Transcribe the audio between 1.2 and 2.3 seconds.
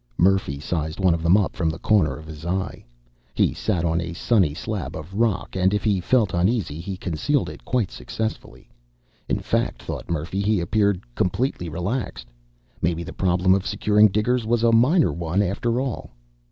them up from the corner of